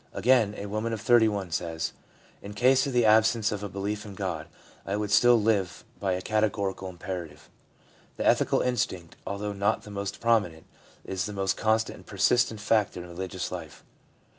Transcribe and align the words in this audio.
Again, 0.13 0.55
a 0.57 0.65
woman 0.65 0.93
of 0.93 1.01
31 1.01 1.51
says:' 1.51 1.93
In 2.41 2.55
case 2.55 2.87
of 2.87 2.93
the 2.93 3.05
absence 3.05 3.51
of 3.51 3.61
a 3.61 3.69
belief 3.69 4.03
in 4.03 4.15
God, 4.15 4.47
I 4.83 4.95
would 4.95 5.11
still 5.11 5.39
live 5.39 5.83
by 5.99 6.13
a 6.13 6.23
categorical 6.23 6.89
imperative.' 6.89 7.51
The 8.17 8.25
ethical 8.25 8.61
instinct^ 8.61 9.11
although 9.27 9.53
not 9.53 9.83
the 9.83 9.91
most 9.91 10.19
prominent 10.19 10.65
> 10.91 11.05
is 11.13 11.27
the 11.27 11.33
most 11.33 11.55
con 11.55 11.77
stant 11.77 11.95
and 11.97 12.05
persistent 12.07 12.59
factor 12.59 13.01
in 13.03 13.09
the 13.09 13.13
religious 13.13 13.51
life. 13.51 13.83